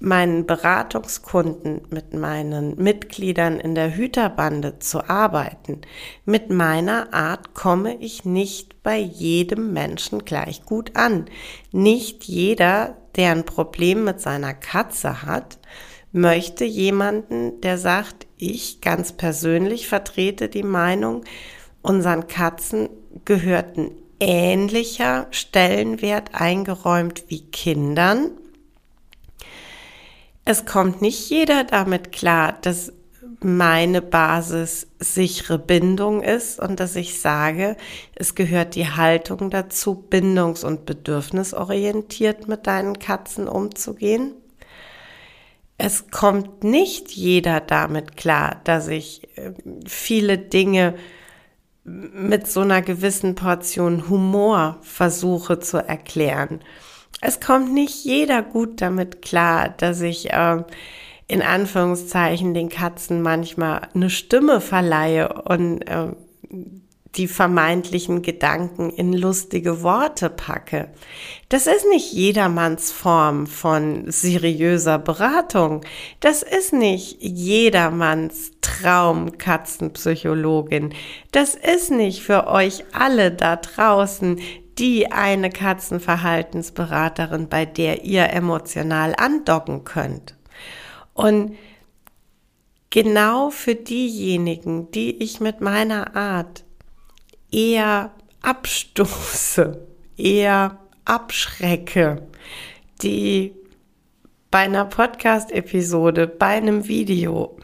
meinen 0.00 0.46
Beratungskunden, 0.46 1.82
mit 1.90 2.14
meinen 2.14 2.76
Mitgliedern 2.82 3.60
in 3.60 3.74
der 3.74 3.94
Hüterbande 3.94 4.78
zu 4.78 5.08
arbeiten. 5.08 5.82
Mit 6.24 6.50
meiner 6.50 7.12
Art 7.12 7.52
komme 7.54 7.96
ich 7.96 8.24
nicht 8.24 8.82
bei 8.82 8.96
jedem 8.96 9.74
Menschen 9.74 10.24
gleich 10.24 10.64
gut 10.64 10.96
an. 10.96 11.26
Nicht 11.70 12.24
jeder, 12.24 12.96
der 13.16 13.32
ein 13.32 13.44
Problem 13.44 14.04
mit 14.04 14.20
seiner 14.20 14.54
Katze 14.54 15.22
hat, 15.22 15.58
möchte 16.12 16.64
jemanden, 16.64 17.60
der 17.60 17.76
sagt, 17.76 18.26
ich 18.38 18.80
ganz 18.80 19.12
persönlich 19.12 19.86
vertrete 19.86 20.48
die 20.48 20.62
Meinung, 20.62 21.24
unseren 21.82 22.26
Katzen 22.26 22.88
gehört 23.24 23.76
ein 23.76 23.90
ähnlicher 24.20 25.26
Stellenwert 25.30 26.34
eingeräumt 26.34 27.24
wie 27.28 27.42
Kindern 27.50 28.32
es 30.44 30.64
kommt 30.64 31.00
nicht 31.00 31.30
jeder 31.30 31.62
damit 31.64 32.10
klar, 32.10 32.58
dass 32.62 32.92
meine 33.42 34.02
Basis 34.02 34.88
sichere 34.98 35.58
Bindung 35.58 36.22
ist 36.22 36.58
und 36.58 36.80
dass 36.80 36.96
ich 36.96 37.20
sage, 37.20 37.76
es 38.14 38.34
gehört 38.34 38.74
die 38.74 38.88
Haltung 38.88 39.50
dazu, 39.50 39.94
bindungs- 39.94 40.64
und 40.64 40.86
bedürfnisorientiert 40.86 42.48
mit 42.48 42.66
deinen 42.66 42.98
Katzen 42.98 43.48
umzugehen. 43.48 44.34
Es 45.78 46.10
kommt 46.10 46.64
nicht 46.64 47.12
jeder 47.12 47.60
damit 47.60 48.16
klar, 48.16 48.60
dass 48.64 48.88
ich 48.88 49.22
äh, 49.38 49.52
viele 49.86 50.36
Dinge 50.36 50.96
mit 51.84 52.46
so 52.46 52.60
einer 52.60 52.82
gewissen 52.82 53.34
Portion 53.34 54.08
Humor 54.08 54.78
versuche 54.82 55.60
zu 55.60 55.78
erklären. 55.78 56.60
Es 57.20 57.40
kommt 57.40 57.72
nicht 57.72 58.04
jeder 58.04 58.42
gut 58.42 58.80
damit 58.80 59.22
klar, 59.22 59.74
dass 59.76 60.00
ich 60.00 60.32
äh, 60.32 60.62
in 61.26 61.42
Anführungszeichen 61.42 62.54
den 62.54 62.68
Katzen 62.68 63.22
manchmal 63.22 63.88
eine 63.94 64.10
Stimme 64.10 64.60
verleihe 64.60 65.42
und 65.44 65.82
äh, 65.82 66.08
die 67.16 67.28
vermeintlichen 67.28 68.22
Gedanken 68.22 68.90
in 68.90 69.12
lustige 69.12 69.82
Worte 69.82 70.30
packe. 70.30 70.90
Das 71.48 71.66
ist 71.66 71.86
nicht 71.90 72.12
jedermanns 72.12 72.92
Form 72.92 73.46
von 73.46 74.04
seriöser 74.10 74.98
Beratung. 74.98 75.84
Das 76.20 76.42
ist 76.42 76.72
nicht 76.72 77.20
jedermanns 77.20 78.59
Traum-Katzenpsychologin. 78.80 80.94
Das 81.32 81.54
ist 81.54 81.90
nicht 81.90 82.22
für 82.22 82.46
euch 82.46 82.84
alle 82.92 83.30
da 83.30 83.56
draußen 83.56 84.40
die 84.78 85.12
eine 85.12 85.50
Katzenverhaltensberaterin, 85.50 87.48
bei 87.48 87.66
der 87.66 88.04
ihr 88.04 88.30
emotional 88.30 89.14
andocken 89.16 89.84
könnt. 89.84 90.36
Und 91.12 91.56
genau 92.88 93.50
für 93.50 93.74
diejenigen, 93.74 94.90
die 94.90 95.22
ich 95.22 95.40
mit 95.40 95.60
meiner 95.60 96.16
Art 96.16 96.64
eher 97.52 98.12
abstoße, 98.40 99.86
eher 100.16 100.78
abschrecke, 101.04 102.26
die 103.02 103.52
bei 104.50 104.60
einer 104.60 104.86
Podcast-Episode, 104.86 106.26
bei 106.26 106.46
einem 106.46 106.88
Video 106.88 107.58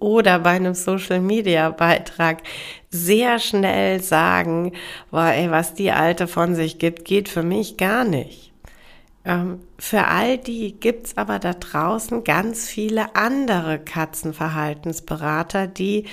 oder 0.00 0.40
bei 0.40 0.50
einem 0.50 0.74
Social-Media-Beitrag 0.74 2.42
sehr 2.90 3.38
schnell 3.38 4.02
sagen, 4.02 4.72
boah, 5.10 5.32
ey, 5.32 5.50
was 5.50 5.74
die 5.74 5.90
Alte 5.90 6.26
von 6.26 6.54
sich 6.54 6.78
gibt, 6.78 7.04
geht 7.04 7.28
für 7.28 7.42
mich 7.42 7.76
gar 7.76 8.04
nicht. 8.04 8.52
Ähm, 9.24 9.60
für 9.78 10.06
all 10.06 10.38
die 10.38 10.72
gibt's 10.78 11.16
aber 11.16 11.38
da 11.38 11.52
draußen 11.52 12.24
ganz 12.24 12.66
viele 12.66 13.14
andere 13.14 13.78
Katzenverhaltensberater, 13.78 15.66
die 15.66 16.06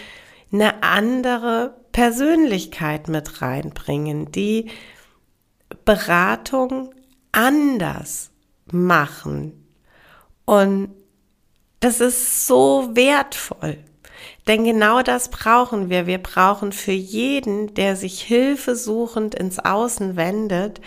eine 0.52 0.84
andere 0.84 1.76
Persönlichkeit 1.92 3.08
mit 3.08 3.42
reinbringen, 3.42 4.32
die 4.32 4.70
Beratung 5.86 6.94
anders 7.32 8.32
machen. 8.72 9.66
Und 10.46 10.90
das 11.80 12.00
ist 12.02 12.48
so 12.48 12.90
wertvoll. 12.94 13.78
Denn 14.48 14.64
genau 14.64 15.02
das 15.02 15.30
brauchen 15.30 15.90
wir. 15.90 16.08
Wir 16.08 16.20
brauchen 16.20 16.72
für 16.72 16.92
jeden, 16.92 17.74
der 17.74 17.96
sich 17.96 18.22
hilfesuchend 18.22 19.36
ins 19.36 19.60
Außen 19.60 20.16
wendet, 20.16 20.82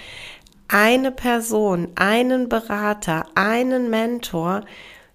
eine 0.68 1.11
Person, 1.11 1.88
einen 1.97 2.49
Berater, 2.49 3.26
einen 3.35 3.90
Mentor, 3.90 4.64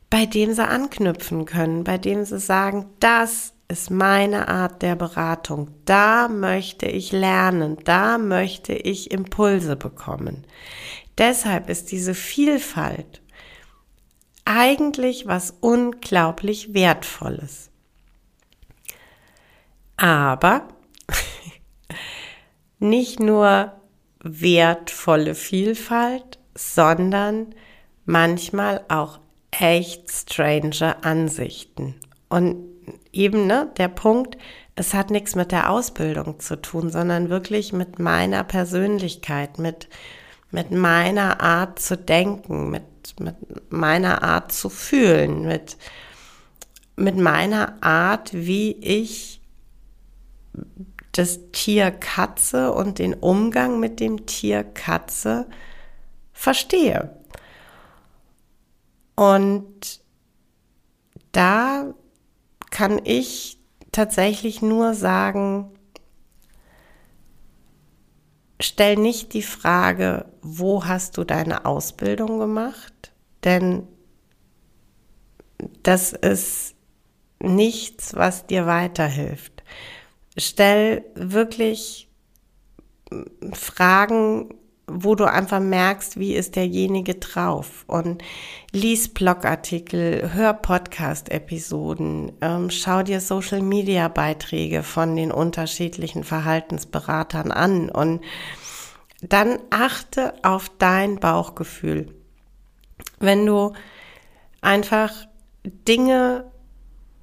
bei 0.09 0.25
dem 0.25 0.53
sie 0.53 0.67
anknüpfen 0.67 1.45
können, 1.45 1.83
bei 1.83 1.97
dem 1.97 2.25
sie 2.25 2.39
sagen, 2.39 2.89
das 2.99 3.53
ist 3.67 3.89
meine 3.89 4.47
Art 4.47 4.81
der 4.81 4.95
Beratung. 4.95 5.71
Da 5.85 6.27
möchte 6.27 6.85
ich 6.85 7.11
lernen, 7.11 7.77
da 7.85 8.17
möchte 8.17 8.73
ich 8.73 9.11
Impulse 9.11 9.75
bekommen. 9.75 10.45
Deshalb 11.17 11.69
ist 11.69 11.91
diese 11.91 12.13
Vielfalt 12.13 13.22
eigentlich 14.45 15.27
was 15.27 15.53
unglaublich 15.61 16.73
Wertvolles. 16.73 17.69
Aber 19.97 20.67
nicht 22.79 23.19
nur 23.19 23.73
wertvolle 24.21 25.35
Vielfalt, 25.35 26.39
sondern 26.55 27.55
manchmal 28.05 28.83
auch 28.87 29.19
echt 29.51 30.11
strange 30.11 30.95
Ansichten. 31.03 31.95
Und 32.29 32.65
eben 33.11 33.45
ne, 33.45 33.71
der 33.77 33.87
Punkt, 33.87 34.37
es 34.75 34.93
hat 34.93 35.11
nichts 35.11 35.35
mit 35.35 35.51
der 35.51 35.69
Ausbildung 35.69 36.39
zu 36.39 36.59
tun, 36.59 36.89
sondern 36.89 37.29
wirklich 37.29 37.73
mit 37.73 37.99
meiner 37.99 38.43
Persönlichkeit, 38.43 39.59
mit, 39.59 39.87
mit 40.49 40.71
meiner 40.71 41.41
Art 41.41 41.79
zu 41.79 41.95
denken, 41.95 42.71
mit, 42.71 42.83
mit 43.19 43.71
meiner 43.71 44.23
Art 44.23 44.51
zu 44.51 44.69
fühlen, 44.69 45.45
mit, 45.45 45.77
mit 46.95 47.17
meiner 47.17 47.81
Art, 47.83 48.33
wie 48.33 48.71
ich 48.71 49.41
das 51.11 51.39
Tier 51.51 51.91
Katze 51.91 52.71
und 52.73 52.99
den 52.99 53.13
Umgang 53.13 53.79
mit 53.79 53.99
dem 53.99 54.25
Tier 54.25 54.63
Katze 54.63 55.47
verstehe. 56.33 57.15
Und 59.15 60.01
da 61.31 61.93
kann 62.71 62.99
ich 63.03 63.59
tatsächlich 63.91 64.61
nur 64.61 64.95
sagen, 64.95 65.69
stell 68.59 68.95
nicht 68.95 69.33
die 69.33 69.43
Frage, 69.43 70.25
wo 70.41 70.85
hast 70.85 71.17
du 71.17 71.23
deine 71.23 71.65
Ausbildung 71.65 72.39
gemacht? 72.39 72.92
Denn 73.43 73.87
das 75.83 76.13
ist 76.13 76.75
nichts, 77.39 78.15
was 78.15 78.47
dir 78.47 78.65
weiterhilft. 78.65 79.63
Stell 80.37 81.03
wirklich 81.15 82.09
Fragen, 83.53 84.55
wo 84.87 85.15
du 85.15 85.25
einfach 85.29 85.59
merkst, 85.59 86.19
wie 86.19 86.33
ist 86.33 86.55
derjenige 86.55 87.15
drauf 87.15 87.85
und 87.87 88.21
lies 88.71 89.13
Blogartikel, 89.13 90.31
hör 90.33 90.53
Podcast-Episoden, 90.53 92.33
ähm, 92.41 92.69
schau 92.69 93.03
dir 93.03 93.21
Social-Media-Beiträge 93.21 94.83
von 94.83 95.15
den 95.15 95.31
unterschiedlichen 95.31 96.23
Verhaltensberatern 96.23 97.51
an 97.51 97.89
und 97.89 98.21
dann 99.21 99.59
achte 99.69 100.33
auf 100.43 100.69
dein 100.79 101.17
Bauchgefühl. 101.19 102.13
Wenn 103.23 103.45
du 103.45 103.73
einfach 104.61 105.11
Dinge 105.63 106.51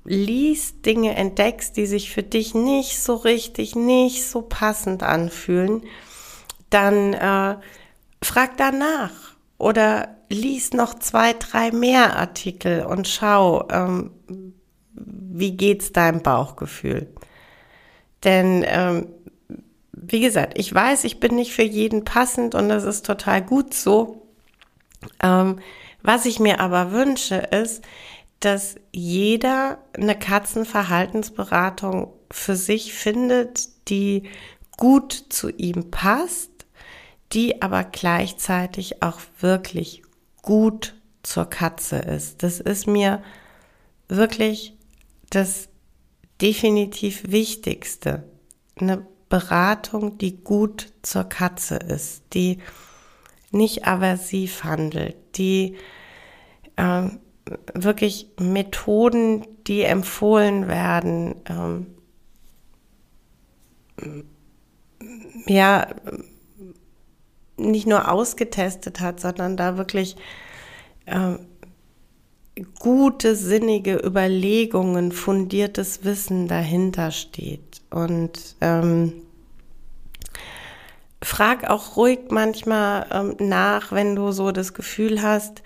liest, 0.04 0.86
Dinge 0.86 1.14
entdeckst, 1.14 1.76
die 1.76 1.86
sich 1.86 2.10
für 2.10 2.22
dich 2.22 2.54
nicht 2.54 2.98
so 2.98 3.14
richtig, 3.16 3.76
nicht 3.76 4.26
so 4.26 4.42
passend 4.42 5.02
anfühlen, 5.02 5.82
dann 6.70 7.14
äh, 7.14 7.56
frag 8.22 8.56
danach 8.56 9.10
oder 9.58 10.16
lies 10.30 10.72
noch 10.72 10.94
zwei, 10.94 11.34
drei 11.34 11.70
mehr 11.70 12.16
Artikel 12.16 12.84
und 12.84 13.06
schau, 13.06 13.68
ähm, 13.70 14.12
wie 14.94 15.56
geht's 15.56 15.92
deinem 15.92 16.22
Bauchgefühl. 16.22 17.08
Denn 18.24 18.64
ähm, 18.66 19.08
wie 19.92 20.20
gesagt, 20.20 20.58
ich 20.58 20.74
weiß, 20.74 21.04
ich 21.04 21.20
bin 21.20 21.34
nicht 21.34 21.52
für 21.52 21.62
jeden 21.62 22.04
passend 22.04 22.54
und 22.54 22.68
das 22.68 22.84
ist 22.84 23.04
total 23.04 23.42
gut 23.42 23.74
so. 23.74 24.26
Ähm, 25.22 25.60
was 26.02 26.26
ich 26.26 26.40
mir 26.40 26.60
aber 26.60 26.92
wünsche, 26.92 27.36
ist, 27.36 27.82
dass 28.40 28.76
jeder 28.92 29.78
eine 29.92 30.18
Katzenverhaltensberatung 30.18 32.12
für 32.30 32.56
sich 32.56 32.94
findet, 32.94 33.68
die 33.90 34.22
gut 34.76 35.12
zu 35.28 35.50
ihm 35.50 35.90
passt 35.90 36.50
die 37.32 37.62
aber 37.62 37.84
gleichzeitig 37.84 39.02
auch 39.02 39.20
wirklich 39.40 40.02
gut 40.42 40.94
zur 41.22 41.46
Katze 41.46 41.96
ist. 41.96 42.42
Das 42.42 42.60
ist 42.60 42.86
mir 42.86 43.22
wirklich 44.08 44.76
das 45.30 45.68
definitiv 46.40 47.30
Wichtigste. 47.30 48.24
Eine 48.76 49.06
Beratung, 49.28 50.18
die 50.18 50.42
gut 50.42 50.92
zur 51.02 51.24
Katze 51.24 51.76
ist, 51.76 52.22
die 52.32 52.58
nicht 53.52 53.86
aversiv 53.86 54.64
handelt, 54.64 55.16
die 55.36 55.76
äh, 56.76 57.08
wirklich 57.74 58.28
Methoden, 58.38 59.46
die 59.66 59.82
empfohlen 59.82 60.68
werden, 60.68 61.34
ähm, 61.48 61.86
ja, 65.46 65.86
nicht 67.56 67.86
nur 67.86 68.10
ausgetestet 68.10 69.00
hat, 69.00 69.20
sondern 69.20 69.56
da 69.56 69.76
wirklich 69.76 70.16
äh, 71.06 71.34
gute, 72.78 73.36
sinnige 73.36 73.96
Überlegungen, 73.96 75.12
fundiertes 75.12 76.04
Wissen 76.04 76.48
dahinter 76.48 77.10
steht. 77.10 77.82
Und 77.90 78.56
ähm, 78.60 79.12
frag 81.22 81.68
auch 81.68 81.96
ruhig 81.96 82.30
manchmal 82.30 83.06
ähm, 83.12 83.36
nach, 83.38 83.92
wenn 83.92 84.16
du 84.16 84.32
so 84.32 84.52
das 84.52 84.74
Gefühl 84.74 85.22
hast, 85.22 85.62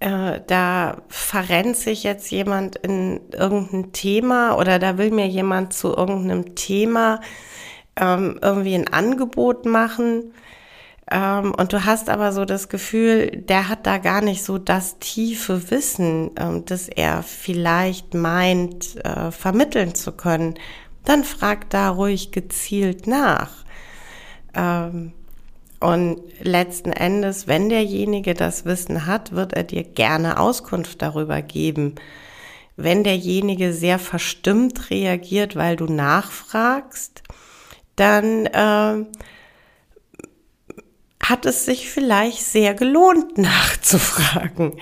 äh, 0.00 0.40
da 0.46 0.98
verrennt 1.08 1.76
sich 1.76 2.04
jetzt 2.04 2.30
jemand 2.30 2.76
in 2.76 3.20
irgendein 3.32 3.92
Thema 3.92 4.56
oder 4.56 4.78
da 4.78 4.96
will 4.98 5.10
mir 5.10 5.26
jemand 5.26 5.72
zu 5.72 5.88
irgendeinem 5.88 6.54
Thema 6.54 7.20
ähm, 7.96 8.38
irgendwie 8.40 8.74
ein 8.74 8.88
Angebot 8.92 9.66
machen. 9.66 10.32
Ähm, 11.10 11.52
und 11.54 11.72
du 11.72 11.84
hast 11.84 12.10
aber 12.10 12.32
so 12.32 12.44
das 12.44 12.68
Gefühl, 12.68 13.30
der 13.30 13.68
hat 13.68 13.86
da 13.86 13.98
gar 13.98 14.20
nicht 14.20 14.44
so 14.44 14.58
das 14.58 14.98
tiefe 15.00 15.70
Wissen, 15.70 16.30
ähm, 16.38 16.64
das 16.64 16.88
er 16.88 17.24
vielleicht 17.24 18.14
meint, 18.14 19.04
äh, 19.04 19.32
vermitteln 19.32 19.94
zu 19.94 20.12
können. 20.12 20.54
Dann 21.04 21.24
frag 21.24 21.70
da 21.70 21.88
ruhig 21.90 22.30
gezielt 22.30 23.06
nach. 23.06 23.64
Ähm, 24.58 25.12
und 25.80 26.20
letzten 26.40 26.90
Endes, 26.90 27.46
wenn 27.46 27.68
derjenige 27.68 28.34
das 28.34 28.64
Wissen 28.64 29.06
hat, 29.06 29.32
wird 29.32 29.52
er 29.52 29.62
dir 29.62 29.84
gerne 29.84 30.40
Auskunft 30.40 31.02
darüber 31.02 31.40
geben. 31.40 31.94
Wenn 32.76 33.04
derjenige 33.04 33.72
sehr 33.72 34.00
verstimmt 34.00 34.90
reagiert, 34.90 35.54
weil 35.54 35.76
du 35.76 35.86
nachfragst, 35.86 37.22
dann 37.94 38.46
äh, 38.46 39.06
hat 41.22 41.46
es 41.46 41.64
sich 41.64 41.88
vielleicht 41.88 42.42
sehr 42.42 42.74
gelohnt, 42.74 43.38
nachzufragen. 43.38 44.76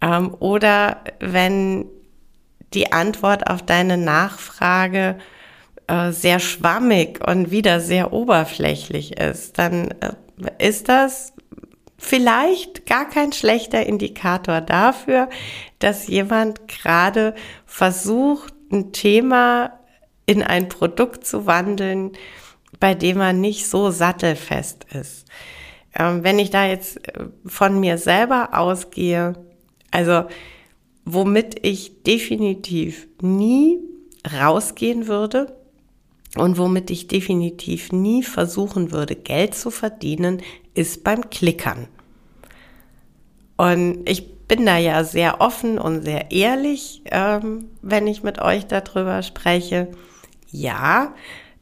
Ähm, 0.00 0.34
oder 0.38 1.04
wenn 1.20 1.86
die 2.72 2.90
Antwort 2.90 3.48
auf 3.48 3.62
deine 3.62 3.98
Nachfrage 3.98 5.18
äh, 5.86 6.12
sehr 6.12 6.38
schwammig 6.38 7.20
und 7.26 7.50
wieder 7.50 7.80
sehr 7.80 8.12
oberflächlich 8.12 9.18
ist, 9.18 9.58
dann 9.58 9.90
äh, 10.00 10.14
ist 10.58 10.88
das 10.88 11.32
vielleicht 11.98 12.86
gar 12.86 13.08
kein 13.08 13.32
schlechter 13.32 13.86
Indikator 13.86 14.60
dafür, 14.60 15.28
dass 15.78 16.08
jemand 16.08 16.66
gerade 16.68 17.34
versucht, 17.64 18.54
ein 18.72 18.92
Thema 18.92 19.78
in 20.26 20.42
ein 20.42 20.68
Produkt 20.68 21.26
zu 21.26 21.46
wandeln, 21.46 22.12
bei 22.80 22.94
dem 22.94 23.18
man 23.18 23.40
nicht 23.40 23.68
so 23.68 23.90
sattelfest 23.90 24.86
ist. 24.92 25.26
Ähm, 25.94 26.24
wenn 26.24 26.38
ich 26.38 26.50
da 26.50 26.66
jetzt 26.66 27.06
äh, 27.08 27.26
von 27.46 27.78
mir 27.78 27.98
selber 27.98 28.50
ausgehe, 28.52 29.34
also 29.90 30.24
womit 31.04 31.64
ich 31.64 32.02
definitiv 32.02 33.08
nie 33.20 33.78
rausgehen 34.40 35.06
würde 35.06 35.61
und 36.36 36.58
womit 36.58 36.90
ich 36.90 37.08
definitiv 37.08 37.92
nie 37.92 38.22
versuchen 38.22 38.92
würde, 38.92 39.16
Geld 39.16 39.54
zu 39.54 39.70
verdienen, 39.70 40.42
ist 40.74 41.04
beim 41.04 41.28
Klickern. 41.30 41.88
Und 43.56 44.08
ich 44.08 44.32
bin 44.46 44.66
da 44.66 44.78
ja 44.78 45.04
sehr 45.04 45.40
offen 45.40 45.78
und 45.78 46.02
sehr 46.02 46.30
ehrlich, 46.30 47.02
ähm, 47.06 47.70
wenn 47.82 48.06
ich 48.06 48.22
mit 48.22 48.40
euch 48.40 48.66
darüber 48.66 49.22
spreche. 49.22 49.88
Ja, 50.50 51.14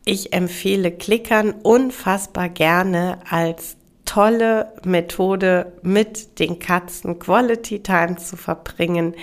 ich 0.05 0.33
empfehle 0.33 0.91
Klickern 0.91 1.53
unfassbar 1.53 2.49
gerne 2.49 3.19
als 3.29 3.77
tolle 4.11 4.73
Methode, 4.85 5.73
mit 5.83 6.41
den 6.41 6.59
Katzen 6.59 7.21
Quality 7.21 7.81
Time 7.81 8.17
zu 8.17 8.37
verbringen. 8.37 9.15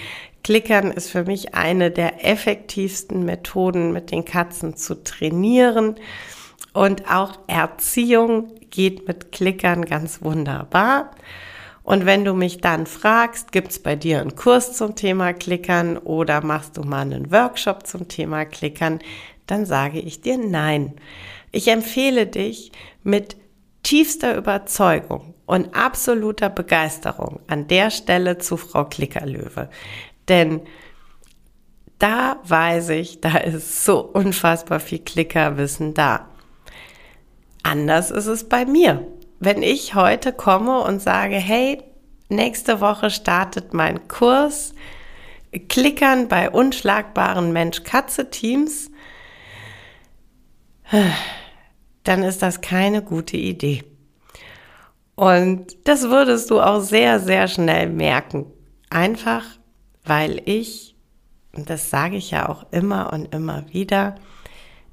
Klickern 0.47 0.91
ist 0.91 1.10
für 1.10 1.25
mich 1.25 1.55
eine 1.55 1.91
der 1.91 2.25
effektivsten 2.25 3.25
Methoden, 3.25 3.91
mit 3.91 4.12
den 4.12 4.23
Katzen 4.23 4.77
zu 4.77 5.03
trainieren. 5.03 5.95
Und 6.71 7.12
auch 7.12 7.38
Erziehung 7.47 8.53
geht 8.69 9.10
mit 9.10 9.33
Klickern 9.33 9.83
ganz 9.83 10.21
wunderbar. 10.21 11.12
Und 11.83 12.05
wenn 12.05 12.23
du 12.23 12.33
mich 12.33 12.62
dann 12.62 12.86
fragst, 12.86 13.51
gibt 13.51 13.71
es 13.71 13.79
bei 13.79 13.97
dir 13.97 14.21
einen 14.21 14.38
Kurs 14.38 14.71
zum 14.77 14.95
Thema 14.95 15.33
Klickern 15.33 15.97
oder 15.97 16.41
machst 16.41 16.77
du 16.77 16.83
mal 16.83 17.01
einen 17.01 17.29
Workshop 17.29 17.86
zum 17.86 18.07
Thema 18.07 18.45
Klickern, 18.45 18.99
dann 19.47 19.65
sage 19.65 19.99
ich 19.99 20.21
dir 20.21 20.38
nein. 20.38 20.93
Ich 21.51 21.67
empfehle 21.67 22.25
dich 22.25 22.71
mit 23.03 23.36
tiefster 23.83 24.38
Überzeugung 24.38 25.33
und 25.45 25.75
absoluter 25.75 26.49
Begeisterung 26.49 27.41
an 27.47 27.67
der 27.67 27.89
Stelle 27.89 28.38
zu 28.38 28.55
Frau 28.55 28.86
Klickerlöwe. 28.86 29.69
Denn 30.27 30.61
da 31.99 32.37
weiß 32.43 32.89
ich, 32.89 33.21
da 33.21 33.37
ist 33.37 33.83
so 33.83 34.01
unfassbar 34.01 34.79
viel 34.79 34.99
Klickerwissen 34.99 35.93
da. 35.93 36.29
Anders 37.63 38.11
ist 38.11 38.27
es 38.27 38.47
bei 38.47 38.65
mir. 38.65 39.07
Wenn 39.39 39.61
ich 39.61 39.95
heute 39.95 40.31
komme 40.31 40.81
und 40.81 41.01
sage, 41.01 41.35
hey, 41.35 41.83
nächste 42.29 42.81
Woche 42.81 43.09
startet 43.09 43.73
mein 43.73 44.07
Kurs 44.07 44.73
Klickern 45.69 46.27
bei 46.27 46.49
unschlagbaren 46.49 47.53
Mensch-Katze-Teams, 47.53 48.91
dann 52.03 52.23
ist 52.23 52.41
das 52.41 52.61
keine 52.61 53.01
gute 53.01 53.37
Idee. 53.37 53.83
Und 55.15 55.75
das 55.87 56.09
würdest 56.09 56.51
du 56.51 56.61
auch 56.61 56.81
sehr, 56.81 57.19
sehr 57.19 57.47
schnell 57.47 57.89
merken. 57.89 58.45
Einfach, 58.89 59.43
weil 60.08 60.41
ich, 60.46 60.96
und 61.54 61.70
das 61.70 61.89
sage 61.89 62.17
ich 62.17 62.32
ja 62.32 62.50
auch 62.50 62.65
immer 62.72 63.13
und 63.13 63.34
immer 63.34 63.65
wieder, 63.72 64.15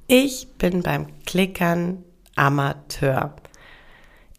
ich 0.07 0.49
bin 0.59 0.83
beim 0.83 1.07
Klickern 1.25 2.05
Amateur. 2.37 3.35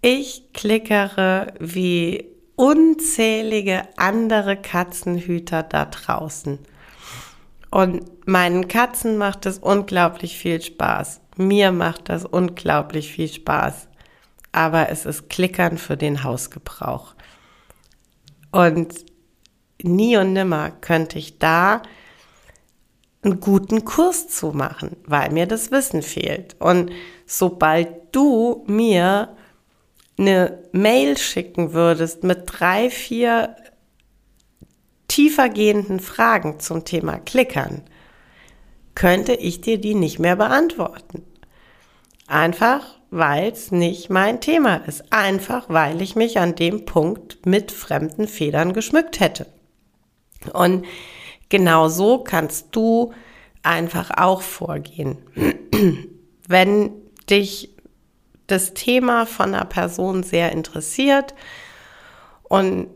Ich 0.01 0.53
klickere 0.53 1.53
wie 1.59 2.25
unzählige 2.55 3.83
andere 3.97 4.57
Katzenhüter 4.57 5.63
da 5.63 5.85
draußen. 5.85 6.59
Und 7.71 8.27
meinen 8.27 8.67
Katzen 8.67 9.17
macht 9.17 9.45
es 9.45 9.57
unglaublich 9.57 10.37
viel 10.37 10.61
Spaß. 10.61 11.21
Mir 11.37 11.71
macht 11.71 12.09
das 12.09 12.23
unglaublich 12.25 13.11
viel 13.11 13.27
Spaß. 13.27 13.87
Aber 14.51 14.89
es 14.89 15.05
ist 15.05 15.29
Klickern 15.29 15.77
für 15.77 15.97
den 15.97 16.23
Hausgebrauch. 16.23 17.15
Und 18.51 18.93
nie 19.81 20.17
und 20.17 20.33
nimmer 20.33 20.71
könnte 20.71 21.19
ich 21.19 21.39
da 21.39 21.81
einen 23.23 23.39
guten 23.39 23.85
Kurs 23.85 24.27
zu 24.27 24.51
machen, 24.51 24.97
weil 25.05 25.31
mir 25.31 25.47
das 25.47 25.71
Wissen 25.71 26.01
fehlt. 26.01 26.55
Und 26.59 26.91
sobald 27.25 28.15
du 28.15 28.63
mir 28.67 29.35
eine 30.17 30.63
Mail 30.71 31.17
schicken 31.17 31.73
würdest 31.73 32.23
mit 32.23 32.43
drei, 32.45 32.89
vier 32.89 33.55
tiefergehenden 35.07 35.99
Fragen 35.99 36.59
zum 36.59 36.85
Thema 36.85 37.17
Klickern, 37.19 37.81
könnte 38.93 39.33
ich 39.33 39.59
dir 39.61 39.77
die 39.77 39.95
nicht 39.95 40.19
mehr 40.19 40.35
beantworten. 40.35 41.23
Einfach, 42.27 42.99
weil 43.11 43.51
es 43.51 43.71
nicht 43.71 44.09
mein 44.09 44.41
Thema 44.41 44.77
ist. 44.87 45.11
Einfach, 45.11 45.65
weil 45.67 46.01
ich 46.01 46.15
mich 46.15 46.39
an 46.39 46.55
dem 46.55 46.85
Punkt 46.85 47.45
mit 47.45 47.71
fremden 47.71 48.27
Federn 48.27 48.73
geschmückt 48.73 49.19
hätte. 49.19 49.47
Und 50.49 50.85
genau 51.49 51.87
so 51.87 52.19
kannst 52.19 52.67
du 52.71 53.13
einfach 53.63 54.11
auch 54.17 54.41
vorgehen. 54.41 55.17
Wenn 56.47 56.91
dich 57.29 57.69
das 58.47 58.73
Thema 58.73 59.25
von 59.25 59.55
einer 59.55 59.65
Person 59.65 60.23
sehr 60.23 60.51
interessiert 60.51 61.33
und 62.43 62.87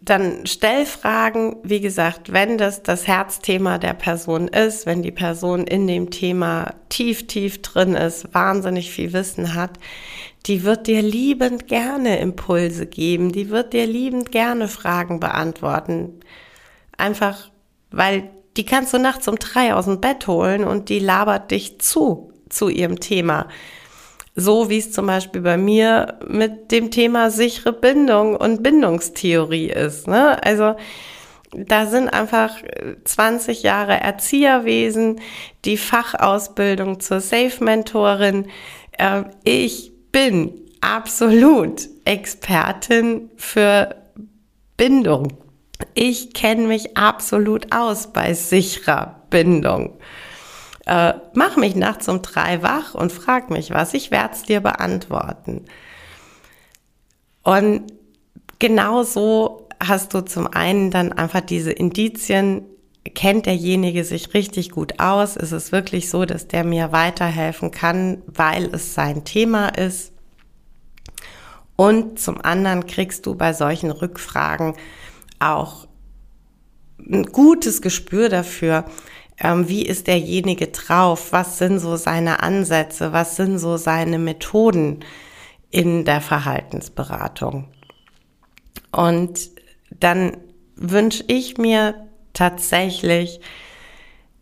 dann 0.00 0.46
stell 0.46 0.86
Fragen, 0.86 1.56
wie 1.62 1.80
gesagt, 1.80 2.32
wenn 2.32 2.56
das 2.56 2.82
das 2.82 3.06
Herzthema 3.06 3.76
der 3.76 3.92
Person 3.92 4.48
ist, 4.48 4.86
wenn 4.86 5.02
die 5.02 5.12
Person 5.12 5.66
in 5.66 5.86
dem 5.86 6.10
Thema 6.10 6.74
tief, 6.88 7.26
tief 7.26 7.60
drin 7.60 7.94
ist, 7.94 8.32
wahnsinnig 8.32 8.90
viel 8.90 9.12
Wissen 9.12 9.54
hat, 9.54 9.72
die 10.46 10.64
wird 10.64 10.86
dir 10.86 11.02
liebend 11.02 11.66
gerne 11.66 12.20
Impulse 12.20 12.86
geben, 12.86 13.32
die 13.32 13.50
wird 13.50 13.74
dir 13.74 13.86
liebend 13.86 14.32
gerne 14.32 14.68
Fragen 14.68 15.20
beantworten. 15.20 16.20
Einfach, 16.98 17.50
weil 17.90 18.30
die 18.58 18.66
kannst 18.66 18.92
du 18.92 18.98
nachts 18.98 19.28
um 19.28 19.36
drei 19.36 19.72
aus 19.72 19.86
dem 19.86 20.00
Bett 20.00 20.26
holen 20.26 20.64
und 20.64 20.88
die 20.88 20.98
labert 20.98 21.50
dich 21.52 21.80
zu, 21.80 22.32
zu 22.50 22.68
ihrem 22.68 23.00
Thema. 23.00 23.48
So 24.34 24.68
wie 24.68 24.78
es 24.78 24.92
zum 24.92 25.06
Beispiel 25.06 25.40
bei 25.40 25.56
mir 25.56 26.18
mit 26.28 26.70
dem 26.70 26.90
Thema 26.90 27.30
sichere 27.30 27.72
Bindung 27.72 28.36
und 28.36 28.62
Bindungstheorie 28.62 29.70
ist. 29.70 30.06
Ne? 30.06 30.42
Also 30.44 30.76
da 31.52 31.86
sind 31.86 32.08
einfach 32.08 32.56
20 33.04 33.62
Jahre 33.62 34.00
Erzieherwesen, 34.00 35.20
die 35.64 35.76
Fachausbildung 35.76 37.00
zur 37.00 37.20
Safe-Mentorin. 37.20 38.46
Äh, 38.92 39.24
ich 39.44 39.92
bin 40.12 40.52
absolut 40.80 41.88
Expertin 42.04 43.30
für 43.36 43.96
Bindung. 44.76 45.47
Ich 45.94 46.32
kenne 46.32 46.66
mich 46.66 46.96
absolut 46.96 47.72
aus 47.72 48.12
bei 48.12 48.34
sicherer 48.34 49.22
Bindung 49.30 49.98
äh, 50.88 51.14
mach 51.34 51.56
mich 51.56 51.76
nachts 51.76 52.08
um 52.08 52.22
drei 52.22 52.62
wach 52.62 52.94
und 52.94 53.12
frag 53.12 53.50
mich 53.50 53.70
was, 53.70 53.92
ich 53.92 54.10
werde 54.10 54.34
es 54.34 54.42
dir 54.44 54.60
beantworten. 54.60 55.66
Und 57.42 57.92
genau 58.58 59.02
so 59.02 59.68
hast 59.86 60.14
du 60.14 60.22
zum 60.22 60.46
einen 60.46 60.90
dann 60.90 61.12
einfach 61.12 61.42
diese 61.42 61.72
Indizien, 61.72 62.64
kennt 63.14 63.44
derjenige 63.44 64.02
sich 64.02 64.32
richtig 64.32 64.70
gut 64.70 64.98
aus? 64.98 65.36
Ist 65.36 65.52
es 65.52 65.72
wirklich 65.72 66.08
so, 66.08 66.24
dass 66.24 66.48
der 66.48 66.64
mir 66.64 66.90
weiterhelfen 66.90 67.70
kann, 67.70 68.22
weil 68.26 68.74
es 68.74 68.94
sein 68.94 69.24
Thema 69.24 69.68
ist? 69.68 70.12
Und 71.76 72.18
zum 72.18 72.40
anderen 72.40 72.86
kriegst 72.86 73.26
du 73.26 73.34
bei 73.34 73.52
solchen 73.52 73.90
Rückfragen 73.90 74.74
auch 75.38 75.86
ein 76.98 77.24
gutes 77.24 77.82
Gespür 77.82 78.28
dafür, 78.28 78.84
ähm, 79.40 79.68
wie 79.68 79.82
ist 79.86 80.06
derjenige 80.06 80.68
drauf, 80.68 81.32
was 81.32 81.58
sind 81.58 81.78
so 81.78 81.96
seine 81.96 82.42
Ansätze, 82.42 83.12
was 83.12 83.36
sind 83.36 83.58
so 83.58 83.76
seine 83.76 84.18
Methoden 84.18 85.00
in 85.70 86.04
der 86.04 86.20
Verhaltensberatung. 86.20 87.68
Und 88.90 89.50
dann 89.90 90.36
wünsche 90.76 91.24
ich 91.28 91.58
mir 91.58 92.08
tatsächlich, 92.32 93.40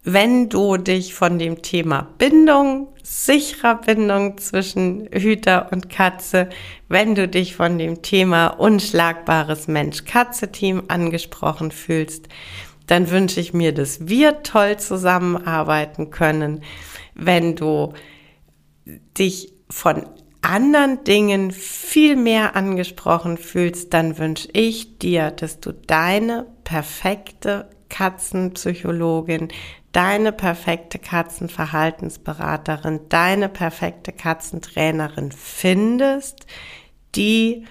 wenn 0.06 0.48
du 0.48 0.76
dich 0.76 1.14
von 1.14 1.36
dem 1.40 1.62
Thema 1.62 2.06
Bindung, 2.16 2.86
sicherer 3.02 3.74
Bindung 3.74 4.38
zwischen 4.38 5.08
Hüter 5.12 5.68
und 5.72 5.90
Katze, 5.90 6.48
wenn 6.88 7.16
du 7.16 7.26
dich 7.26 7.56
von 7.56 7.76
dem 7.76 8.02
Thema 8.02 8.46
unschlagbares 8.46 9.66
Mensch-Katze-Team 9.66 10.84
angesprochen 10.86 11.72
fühlst, 11.72 12.28
dann 12.86 13.10
wünsche 13.10 13.40
ich 13.40 13.52
mir, 13.52 13.74
dass 13.74 14.06
wir 14.06 14.44
toll 14.44 14.76
zusammenarbeiten 14.76 16.10
können. 16.10 16.62
Wenn 17.16 17.56
du 17.56 17.92
dich 19.18 19.52
von 19.68 20.06
anderen 20.40 21.02
Dingen 21.02 21.50
viel 21.50 22.14
mehr 22.14 22.54
angesprochen 22.54 23.38
fühlst, 23.38 23.92
dann 23.92 24.18
wünsche 24.18 24.48
ich 24.52 24.98
dir, 24.98 25.32
dass 25.32 25.58
du 25.58 25.72
deine 25.72 26.46
perfekte 26.62 27.68
Katzenpsychologin, 27.88 29.48
deine 29.96 30.30
perfekte 30.30 30.98
Katzenverhaltensberaterin, 30.98 33.08
deine 33.08 33.48
perfekte 33.48 34.12
Katzentrainerin 34.12 35.32
findest, 35.32 36.46
die 37.14 37.64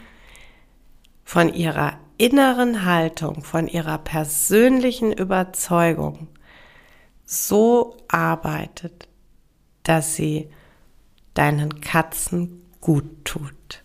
von 1.24 1.54
ihrer 1.54 2.00
inneren 2.18 2.84
Haltung, 2.84 3.44
von 3.44 3.68
ihrer 3.68 4.00
persönlichen 4.00 5.12
Überzeugung 5.12 6.30
so 7.26 7.96
arbeitet, 8.08 9.08
dass 9.84 10.16
sie 10.16 10.50
deinen 11.36 11.80
Katzen 11.80 12.66
gut 12.82 13.24
tut. 13.24 13.85